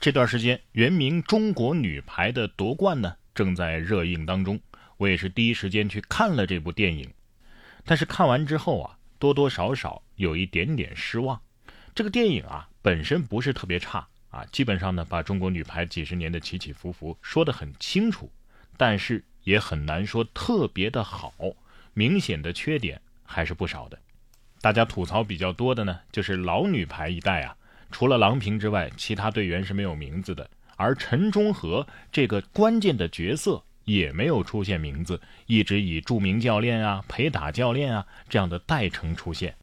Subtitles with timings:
[0.00, 4.60] 这段时间，原名中国女排的夺冠呢，正在热映当中。
[4.96, 7.12] 我也是第一时间去看了这部电影，
[7.84, 11.40] 但是看完之后啊，多多少少有一点点失望。
[11.96, 18.30] 这个电影啊，本身不是特别差啊，基本上呢，把中国女排几十年的起起伏伏说得很清楚，
[18.76, 21.34] 但是也很难说特别的好，
[21.92, 23.98] 明显的缺点还是不少的。
[24.60, 27.56] 大家吐槽比较多的呢，就是老女排一代啊。
[27.90, 39.54] 除了郎平之外，其他队员是没有名字的，而陈忠和这个关键的角色也没有出现名字，一直以著名教练啊、陪打教练啊这样的代称出现。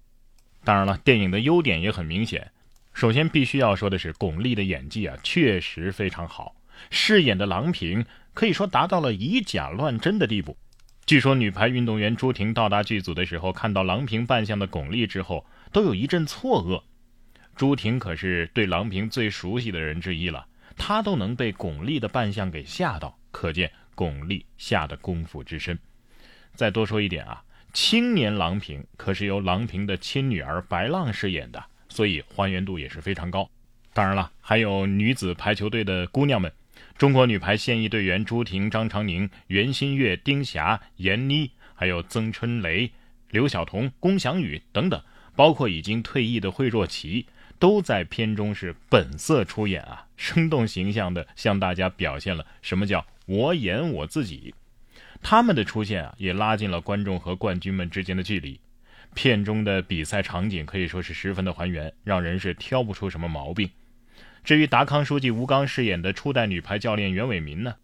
[0.63, 2.51] 当然了，电影的优点也很明显。
[2.93, 6.55] 首先必须要说的是，巩俐的演技啊确实非常好，
[6.89, 10.57] 饰演的郎平可以说达到了以假乱真的地步。
[11.05, 16.81] 据说女排运动员朱婷到达剧组的时候，看到郎平扮相的巩俐之后，都有一阵错愕。
[17.55, 20.45] 朱婷可是对郎平最熟悉的人之一了，
[20.75, 25.79] 她都能被巩俐的扮相给吓到，可见巩俐下的功夫之深。
[26.53, 33.49] 再多说一点啊，青年郎平可是由郎平的亲女儿白浪饰演的，所以还原度也是非常高。
[33.93, 36.51] 当然了，还有女子排球队的姑娘们，
[36.97, 42.91] 中国女排现役队员朱婷、张常宁、袁心玥、丁霞、闫妮，还有曾春蕾、
[43.29, 45.01] 刘晓彤、龚翔宇等等，
[45.37, 47.25] 包括已经退役的惠若琪。
[47.59, 54.53] 都在片中是本色出演啊，生动形象的向大家表现了什么叫我演我自己。
[55.21, 58.59] 他们的出现啊，也拉近了观众和冠军们之间的距离。
[59.13, 63.69] 片中的比赛场景可以说是十分的还原，让人是挑不出什么毛病。
[64.43, 67.75] 至于达康书记吴刚饰演的初代女排教练袁伟民呢，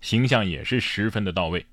[0.00, 1.64] 形象也是十分的到位。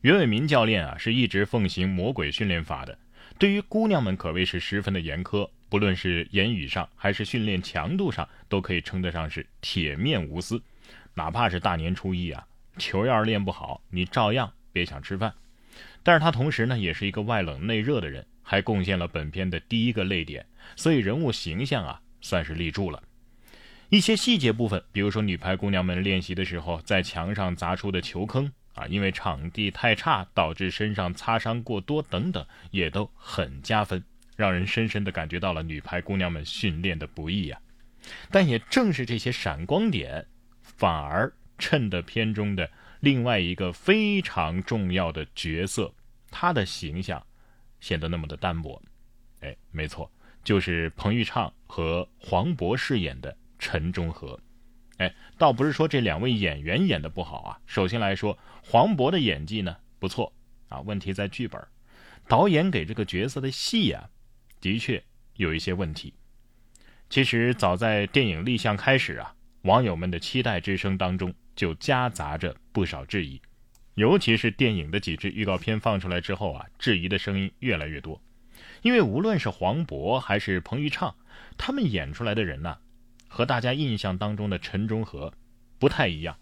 [0.00, 2.98] 袁伟民教练啊，是一直奉行魔鬼训练法的，
[3.38, 5.48] 对于姑娘们可谓是十分的严苛。
[5.68, 10.62] 不论是言语上还是训练强度上，都可以称得上是铁面无私。
[11.14, 12.46] 哪怕是大年初一啊，
[12.78, 15.32] 球要是练不好，你照样别想吃饭。
[16.02, 20.46] 但是他同时呢，也是一个外冷内热的人，还贡献了本片的第一个泪点，
[20.76, 23.02] 所以人物形象啊，算是立住了。
[23.88, 34.02] 一些细节部分，比如说女排姑娘们练习的时候，在墙上砸出的球坑啊，因为场地太差导致身上擦伤过多等等，也都很加分。
[34.36, 37.60] 让人深深地感觉到了女排姑娘们训练的不易呀，
[38.30, 40.26] 但也正是这些闪光点，
[40.62, 42.68] 反而衬得片中的
[43.00, 45.94] 另外一个非常重要的角色，
[46.30, 47.24] 他的形象
[47.80, 48.82] 显得那么的单薄。
[49.40, 50.10] 哎，没错，
[50.42, 54.38] 就是彭昱畅和黄渤饰演的陈忠和。
[54.98, 60.32] 哎，倒不是说这两位演员演的不好啊，首先来说，黄渤的演技呢不错
[60.68, 61.64] 啊，问题在剧本，
[62.26, 64.08] 导演给这个角色的戏呀。
[64.64, 65.02] 的确
[65.36, 66.14] 有一些问题。
[67.10, 73.38] 其实早在电影立项开始啊，网友们的期待之声当中就夹杂着不少质疑。
[73.92, 78.18] 尤其是电影的几支预告片放出来之后啊，质疑的声音越来越多。
[78.80, 81.14] 因为无论是黄渤还是彭昱畅，
[81.58, 82.78] 他们演出来的人呢，
[83.28, 85.34] 和大家印象当中的陈忠和
[85.78, 86.38] 不太一样。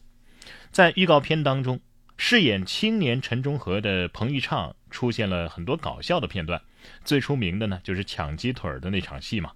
[0.71, 1.81] 在预告片当中。
[2.25, 6.63] 饰演青年陈忠和的彭昱畅出现了很多搞笑的片段，
[7.05, 9.51] 最出名的呢就是抢鸡腿的那场戏嘛。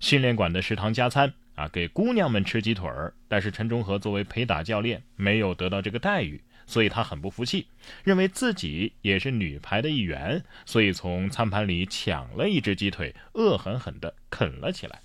[0.00, 7.66] 训练馆的食堂加餐啊，给姑娘们吃鸡腿儿，但是陈忠和作为陪打教练没有得到这个待遇，所以他很不服气，
[8.04, 15.02] 认为自己也是女排的一员，所以从餐盘里抢了一只鸡腿，恶狠狠地啃了起来。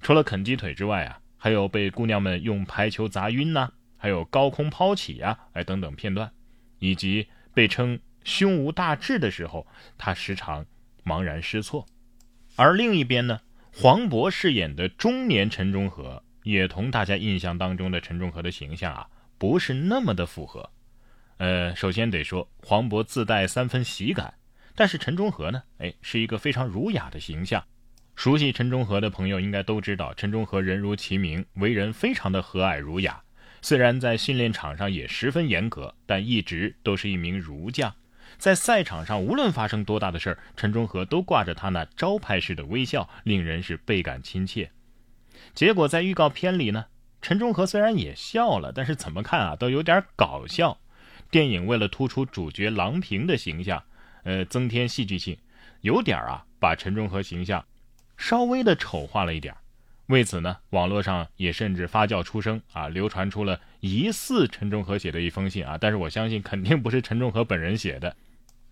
[0.00, 3.72] 除了啃鸡腿之外啊，还有被姑娘们用排球砸晕呐。
[4.00, 6.32] 还有高空抛起呀，哎等等片段，
[6.78, 9.66] 以及被称胸无大志的时候，
[9.98, 10.64] 他时常
[11.04, 11.86] 茫然失措。
[12.56, 13.40] 而另一边呢，
[13.74, 19.06] 黄渤饰演的中年陈忠和，也同大家印象当中的陈忠和的形象啊，
[19.36, 20.70] 不是那么的符合。
[21.36, 24.32] 呃，首先得说黄渤自带三分喜感，
[24.74, 27.62] 但是陈忠和呢，哎，是一个非常儒雅的形象。
[28.16, 33.22] 熟悉陈忠和的朋友应该都知道，陈忠和人如其名，为人非常的和蔼儒雅。
[33.62, 37.94] 虽然在训练场上也十分严格，但一直都是一名儒将。
[38.38, 44.70] 在赛场上，无论发生多大的事儿，陈忠和都挂着他那招牌式的微笑，令人是倍感亲切。
[45.54, 46.86] 结果在预告片里呢，
[47.20, 50.78] 陈忠和虽然也笑了，但是怎么看啊都有点搞笑。
[51.30, 53.82] 电影为了突出主角郎平的形象，
[54.24, 55.36] 呃，增添戏剧性，
[55.82, 57.64] 有点啊把陈忠和形象
[58.16, 59.54] 稍微的丑化了一点。
[60.10, 68.16] 为此呢，网络上也甚至发酵出声啊，流传出了疑似陈忠和写的一封信啊，但是我相信肯定不是陈忠和本人写的，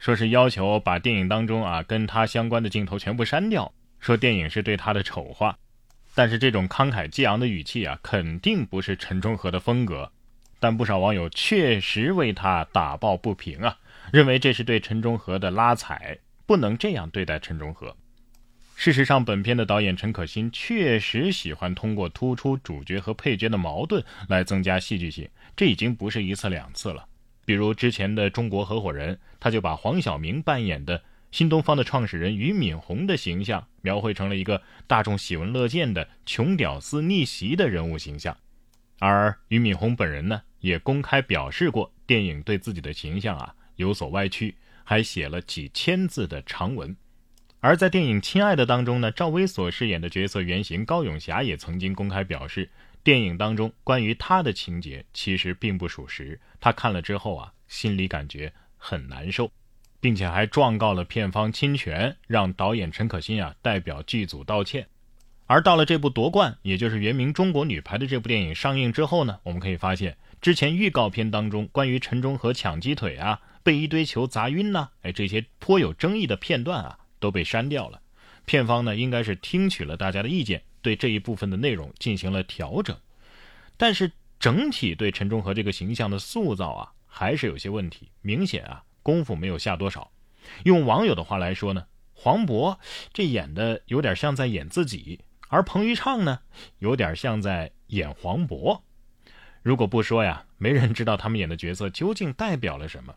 [0.01, 5.57] 说是要求把电影当中啊跟他相关的镜头全部删掉，说电影是对他的丑化。
[6.13, 10.11] 但是这种慷慨激昂的语气啊，肯定不是陈忠和的风格。
[10.59, 13.79] 但不少网友确实为他打抱不平啊，
[14.13, 17.97] 认为这是对陈忠和的拉踩，不能这样对待陈忠和。
[18.89, 27.07] 事实上，本片的导演陈可辛确实喜欢通过突出主角和配角的矛盾来增加戏剧性，这已经不是一次两次了。
[27.45, 38.35] 比如之前的《中国合伙人》，他就把黄晓明扮演的新东方的创始人俞敏洪的形象描绘成了一个大众喜闻乐见的穷屌丝逆袭的人物形象，
[39.01, 46.97] 而俞敏洪本人呢，也公开表示过电影对自己的形象啊有所歪曲，还写了几千字的长文。
[47.61, 52.71] 而在电影《亲爱的》当中呢，赵薇所饰演的角色原型高永霞也曾经公开表示。
[53.05, 59.51] 电影当中关于她的情节其实并不属实，她看了之后啊，心里感觉很难受，
[59.99, 64.87] 并且还状告了片方侵权，让导演陈可辛啊代表剧组道歉。
[65.47, 78.01] 而到了这部夺冠，也就是原名《中国女排》的这部电影上映之后呢，我们可以发现，之前预告片当中关于陈忠和抢鸡腿啊、被一堆球砸晕呐，哎这些颇有争议的片段啊都被删掉了。
[78.45, 80.63] 片方呢应该是听取了大家的意见。
[80.81, 82.97] 对这一部分的内容进行了调整，
[83.77, 90.11] 但是整体对陈忠和这个形象的塑造啊，还是有些问题，明显啊功夫没有下多少。
[90.65, 91.85] 用网友的话来说呢，
[92.15, 92.79] 黄渤
[93.13, 96.39] 这演的有点像在演自己，而彭昱畅呢，
[96.79, 98.81] 有点像在演黄渤。
[99.63, 103.15] 如果不说呀，没人知道他们演的角色究竟代表了什么。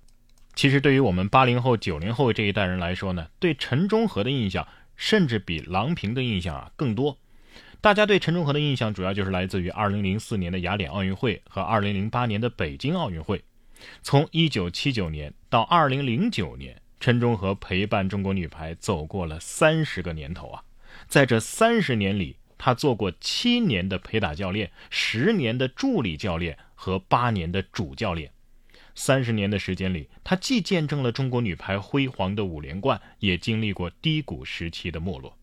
[0.61, 7.17] 其实对于我们八零后、九零后这一代人来说呢，对陈忠和的印象甚至比郎平的印象啊更多。
[7.81, 13.43] 大家对陈忠和的印象主要就是来自于2004年的雅典奥运会和2008年的北京奥运会。
[14.03, 20.61] 从1979年到2009年，陈忠和陪伴中国女排走过了三十个年头啊！
[21.07, 28.31] 在这三十年里，他做过七年的陪打教练、十年的助理教练和八年的主教练。
[28.95, 35.38] 三十年的时间里，她既见证了中国女排辉煌的五连冠，也经历过低谷时期的没落。